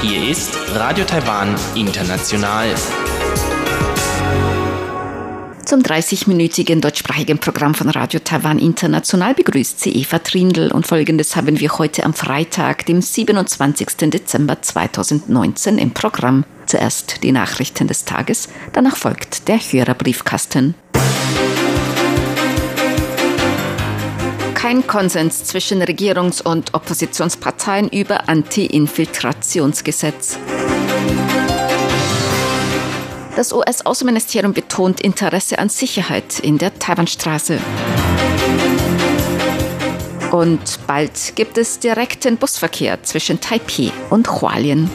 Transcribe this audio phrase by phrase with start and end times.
[0.00, 2.74] Hier ist Radio Taiwan International.
[5.66, 11.60] Zum 30-minütigen deutschsprachigen Programm von Radio Taiwan International begrüßt sie Eva Trindl und folgendes haben
[11.60, 14.10] wir heute am Freitag, dem 27.
[14.10, 16.44] Dezember 2019 im Programm.
[16.64, 20.74] Zuerst die Nachrichten des Tages, danach folgt der Hörerbriefkasten.
[24.62, 30.38] Kein Konsens zwischen Regierungs- und Oppositionsparteien über Anti-Infiltrationsgesetz.
[33.34, 37.58] Das US-Außenministerium betont Interesse an Sicherheit in der Taiwanstraße.
[40.30, 44.88] Und bald gibt es direkten Busverkehr zwischen Taipei und Hualien.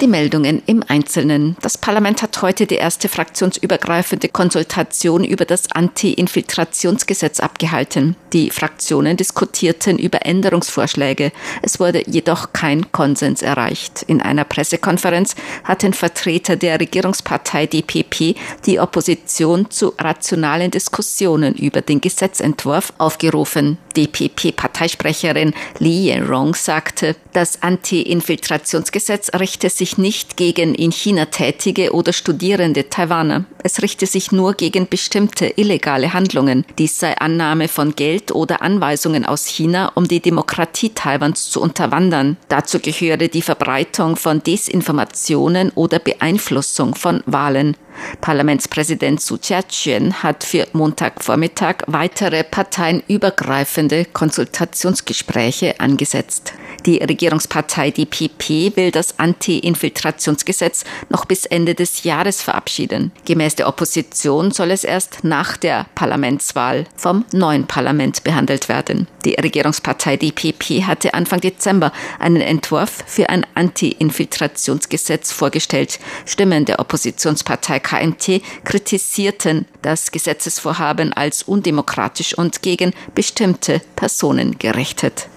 [0.00, 1.58] Die Meldungen im Einzelnen.
[1.60, 8.16] Das Parlament hat heute die erste fraktionsübergreifende Konsultation über das Anti-Infiltrationsgesetz abgehalten.
[8.32, 11.32] Die Fraktionen diskutierten über Änderungsvorschläge.
[11.60, 14.02] Es wurde jedoch kein Konsens erreicht.
[14.06, 15.34] In einer Pressekonferenz
[15.64, 23.76] hatten Vertreter der Regierungspartei DPP die Opposition zu rationalen Diskussionen über den Gesetzentwurf aufgerufen.
[23.96, 32.12] DPP-Parteisprecherin Li Yenrong sagte, das Anti-Infiltrationsgesetz richte sich sich nicht gegen in China tätige oder
[32.12, 33.44] studierende Taiwaner.
[33.62, 36.64] Es richte sich nur gegen bestimmte illegale Handlungen.
[36.78, 42.36] Dies sei Annahme von Geld oder Anweisungen aus China, um die Demokratie Taiwans zu unterwandern.
[42.48, 47.76] Dazu gehöre die Verbreitung von Desinformationen oder Beeinflussung von Wahlen.
[48.20, 56.52] Parlamentspräsident Su Chia-chuen hat für Montagvormittag weitere parteienübergreifende Konsultationsgespräche angesetzt.
[56.86, 63.12] Die Regierungspartei DPP will das Anti-Infiltrationsgesetz noch bis Ende des Jahres verabschieden.
[63.26, 69.08] Gemäß der Opposition soll es erst nach der Parlamentswahl vom neuen Parlament behandelt werden.
[69.24, 75.98] Die Regierungspartei DPP hatte Anfang Dezember einen Entwurf für ein Anti-Infiltrationsgesetz vorgestellt.
[76.24, 85.28] Stimmen der Oppositionspartei KMT kritisierten das Gesetzesvorhaben als undemokratisch und gegen bestimmte Personen gerichtet.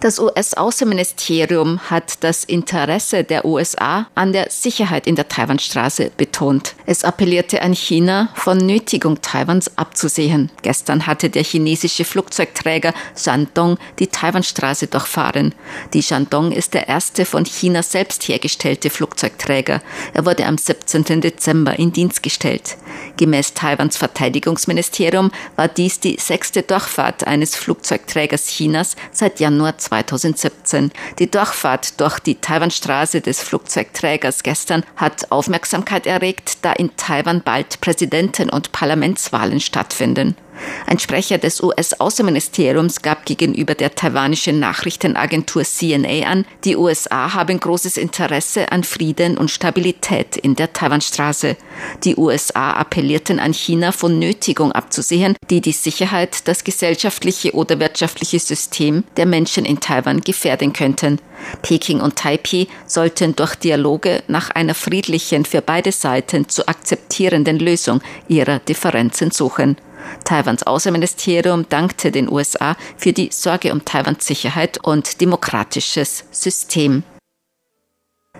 [0.00, 6.74] Das US-Außenministerium hat das Interesse der USA an der Sicherheit in der Taiwanstraße betont.
[6.84, 10.50] Es appellierte an China, von Nötigung Taiwans abzusehen.
[10.60, 15.54] Gestern hatte der chinesische Flugzeugträger Shandong die Taiwanstraße durchfahren.
[15.94, 19.80] Die Shandong ist der erste von China selbst hergestellte Flugzeugträger.
[20.12, 21.22] Er wurde am 17.
[21.22, 22.76] Dezember in Dienst gestellt.
[23.16, 30.92] Gemäß Taiwans Verteidigungsministerium war dies die sechste Durchfahrt eines Flugzeugträgers Chinas seit Januar 2017.
[31.18, 37.80] Die Durchfahrt durch die Taiwanstraße des Flugzeugträgers gestern hat Aufmerksamkeit erregt, da in Taiwan bald
[37.80, 40.36] Präsidenten- und Parlamentswahlen stattfinden.
[40.86, 47.96] Ein Sprecher des US-Außenministeriums gab gegenüber der taiwanischen Nachrichtenagentur CNA an, die USA haben großes
[47.96, 51.56] Interesse an Frieden und Stabilität in der Taiwanstraße.
[52.04, 58.38] Die USA appellierten an China von Nötigung abzusehen, die die Sicherheit, das gesellschaftliche oder wirtschaftliche
[58.38, 61.20] System der Menschen in Taiwan gefährden könnten.
[61.62, 68.00] Peking und Taipei sollten durch Dialoge nach einer friedlichen, für beide Seiten zu akzeptierenden Lösung
[68.28, 69.76] ihrer Differenzen suchen.
[70.24, 77.02] Taiwans Außenministerium dankte den USA für die Sorge um Taiwans Sicherheit und demokratisches System.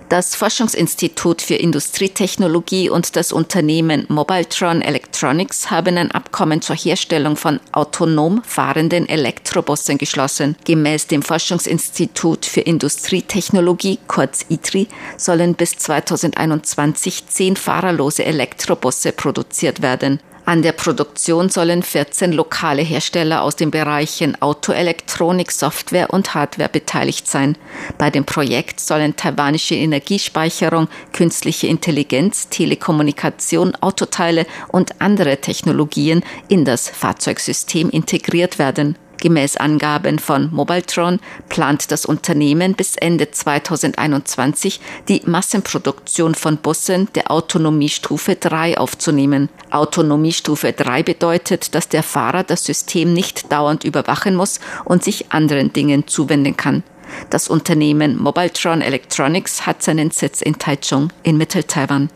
[0.09, 7.61] Das Forschungsinstitut für Industrietechnologie und das Unternehmen Mobiltron Electronics haben ein Abkommen zur Herstellung von
[7.73, 10.57] autonom fahrenden Elektrobussen geschlossen.
[10.65, 14.89] Gemäß dem Forschungsinstitut für Industrietechnologie, kurz ITRI,
[15.19, 20.21] sollen bis 2021 zehn fahrerlose Elektrobusse produziert werden.
[20.49, 27.29] An der Produktion sollen 14 lokale Hersteller aus den Bereichen Autoelektronik, Software und Hardware beteiligt
[27.29, 27.59] sein.
[27.99, 36.89] Bei dem Projekt sollen taiwanische Energiespeicherung, künstliche Intelligenz, Telekommunikation, Autoteile und andere Technologien in das
[36.89, 38.97] Fahrzeugsystem integriert werden.
[39.21, 41.19] Gemäß Angaben von Mobiltron
[41.49, 49.49] plant das Unternehmen bis Ende 2021 die Massenproduktion von Bussen der Autonomiestufe 3 aufzunehmen.
[49.71, 55.73] Autonomiestufe 3 bedeutet, dass der Fahrer das System nicht dauernd überwachen muss und sich anderen
[55.73, 56.85] Dingen zuwenden kann.
[57.31, 62.11] Das Unternehmen Mobiltron Electronics hat seinen Sitz in Taichung in Mittel-Taiwan.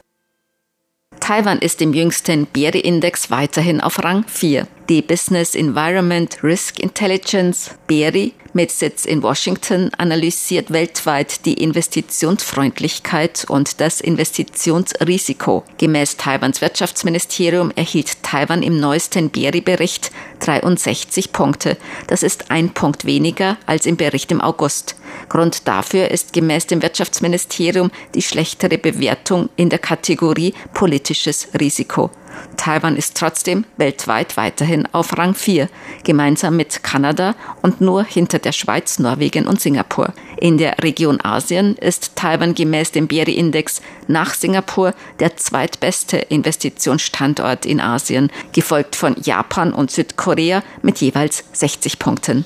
[1.32, 4.66] Taiwan ist im jüngsten BERI-Index weiterhin auf Rang 4.
[4.90, 13.80] Die Business Environment Risk Intelligence BERI mit Sitz in Washington analysiert weltweit die Investitionsfreundlichkeit und
[13.80, 15.64] das Investitionsrisiko.
[15.78, 20.10] Gemäß Taiwans Wirtschaftsministerium erhielt Taiwan im neuesten BERI-Bericht
[20.40, 21.76] 63 Punkte.
[22.06, 24.96] Das ist ein Punkt weniger als im Bericht im August.
[25.28, 32.10] Grund dafür ist gemäß dem Wirtschaftsministerium die schlechtere Bewertung in der Kategorie politisches Risiko.
[32.56, 35.68] Taiwan ist trotzdem weltweit weiterhin auf Rang 4,
[36.04, 40.12] gemeinsam mit Kanada und nur hinter der Schweiz, Norwegen und Singapur.
[40.38, 47.80] In der Region Asien ist Taiwan gemäß dem BERI-Index nach Singapur der zweitbeste Investitionsstandort in
[47.80, 52.44] Asien, gefolgt von Japan und Südkorea mit jeweils 60 Punkten.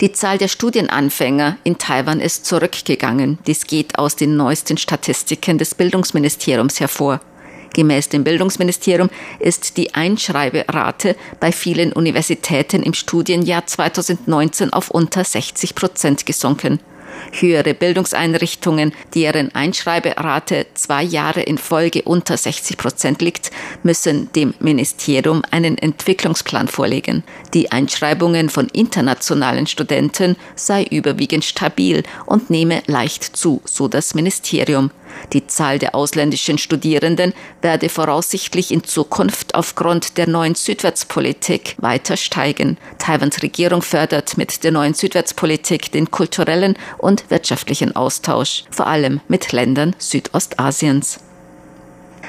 [0.00, 3.38] Die Zahl der Studienanfänger in Taiwan ist zurückgegangen.
[3.46, 7.20] Dies geht aus den neuesten Statistiken des Bildungsministeriums hervor.
[7.74, 15.74] Gemäß dem Bildungsministerium ist die Einschreiberate bei vielen Universitäten im Studienjahr 2019 auf unter 60
[15.74, 16.80] Prozent gesunken.
[17.32, 23.50] Höhere Bildungseinrichtungen, deren Einschreiberate zwei Jahre in Folge unter 60 Prozent liegt,
[23.82, 27.22] müssen dem Ministerium einen Entwicklungsplan vorlegen.
[27.54, 34.90] Die Einschreibungen von internationalen Studenten sei überwiegend stabil und nehme leicht zu, so das Ministerium.
[35.32, 42.78] Die Zahl der ausländischen Studierenden werde voraussichtlich in Zukunft aufgrund der neuen Südwärtspolitik weiter steigen.
[42.98, 49.52] Taiwans Regierung fördert mit der neuen Südwärtspolitik den kulturellen und wirtschaftlichen Austausch, vor allem mit
[49.52, 51.20] Ländern Südostasiens.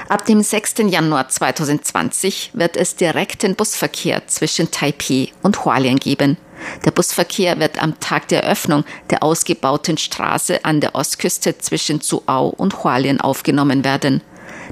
[0.10, 0.76] Ab dem 6.
[0.90, 6.38] Januar 2020 wird es direkten Busverkehr zwischen Taipei und Hualien geben.
[6.86, 12.50] Der Busverkehr wird am Tag der Eröffnung der ausgebauten Straße an der Ostküste zwischen Zuau
[12.50, 14.22] und Hualien aufgenommen werden.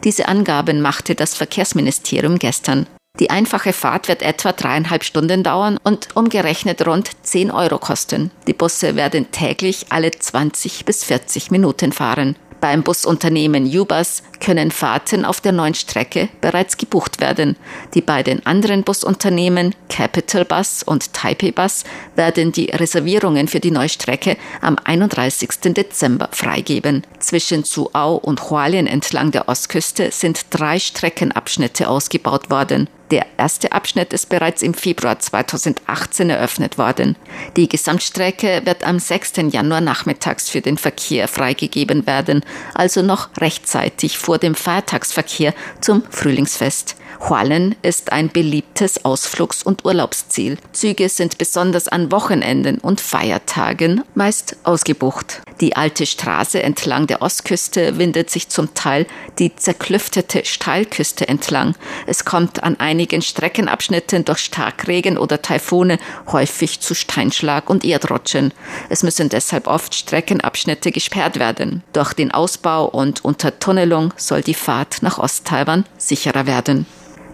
[0.04, 2.88] Diese Angaben machte das Verkehrsministerium gestern.
[3.20, 8.32] Die einfache Fahrt wird etwa dreieinhalb Stunden dauern und umgerechnet rund 10 Euro kosten.
[8.48, 12.38] Die Busse werden täglich alle 20 bis 40 Minuten fahren.
[12.62, 17.56] Beim Busunternehmen Ubus können Fahrten auf der neuen Strecke bereits gebucht werden.
[17.94, 21.84] Die beiden anderen Busunternehmen Capital Bus und Taipei Bus
[22.16, 25.74] werden die Reservierungen für die neue Strecke am 31.
[25.74, 27.06] Dezember freigeben.
[27.20, 32.90] Zwischen Zuau und Hualien entlang der Ostküste sind drei Streckenabschnitte ausgebaut worden.
[33.12, 37.16] Der erste Abschnitt ist bereits im Februar 2018 eröffnet worden.
[37.56, 39.34] Die Gesamtstrecke wird am 6.
[39.52, 42.46] Januar nachmittags für den Verkehr freigegeben werden,
[42.76, 46.96] also noch rechtzeitig vor dem Feiertagsverkehr zum Frühlingsfest.
[47.28, 50.58] Hualen ist ein beliebtes Ausflugs- und Urlaubsziel.
[50.72, 55.42] Züge sind besonders an Wochenenden und Feiertagen meist ausgebucht.
[55.62, 59.06] Die alte Straße entlang der Ostküste windet sich zum Teil
[59.40, 61.76] die zerklüftete Steilküste entlang.
[62.08, 66.00] Es kommt an einigen Streckenabschnitten durch Starkregen oder Taifune
[66.32, 68.54] häufig zu Steinschlag und Erdrutschen.
[68.88, 71.84] Es müssen deshalb oft Streckenabschnitte gesperrt werden.
[71.92, 76.86] Durch den Ausbau und Untertunnelung soll die Fahrt nach Osttaiwan sicherer werden.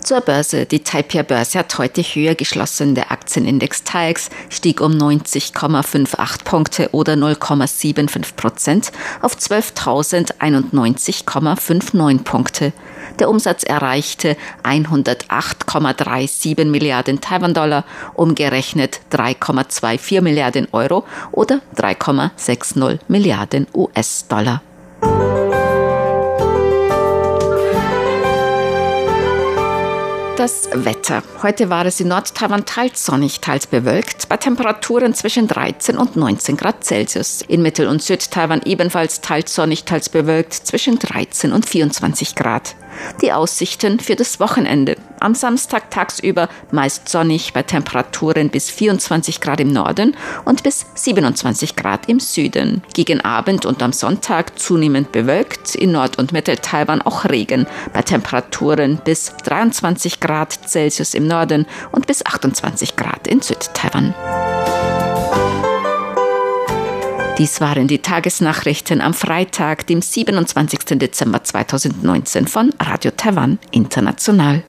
[0.06, 0.66] Zur Börse.
[0.68, 2.94] Die Taipei-Börse hat heute höher geschlossen.
[2.94, 8.92] Der Aktienindex TAIEX stieg um 90,58 Punkte oder 0,75 Prozent
[9.24, 12.72] auf 12.091,59 Punkte.
[13.18, 24.62] Der Umsatz erreichte 108,37 Milliarden Taiwan-Dollar, umgerechnet 3,24 Milliarden Euro oder 3,60 Milliarden US-Dollar.
[30.38, 31.24] Das Wetter.
[31.44, 36.58] Heute war es in Nordtaiwan teils sonnig, teils bewölkt, bei Temperaturen zwischen 13 und 19
[36.58, 37.42] Grad Celsius.
[37.48, 42.76] In Mittel- und Südtaiwan ebenfalls teils sonnig, teils bewölkt, zwischen 13 und 24 Grad.
[43.22, 44.98] Die Aussichten für das Wochenende.
[45.20, 51.76] Am Samstag tagsüber meist sonnig bei Temperaturen bis 24 Grad im Norden und bis 27
[51.76, 52.84] Grad im Süden.
[52.94, 59.00] Gegen Abend und am Sonntag zunehmend bewölkt, in Nord- und Mittel-Taiwan auch Regen bei Temperaturen
[59.04, 64.14] bis 23 Grad Celsius im Norden und bis 28 Grad in Südtaiwan.
[67.38, 70.98] Dies waren die Tagesnachrichten am Freitag, dem 27.
[70.98, 74.64] Dezember 2019 von Radio Taiwan International.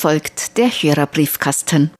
[0.00, 1.90] Folgt der Hörerbriefkasten.